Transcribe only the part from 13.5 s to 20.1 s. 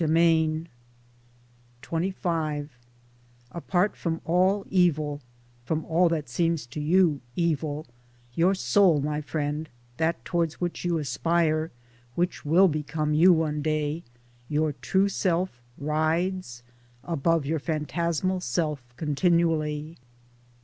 day— your true Self— rides, Above your phantasmal self continually.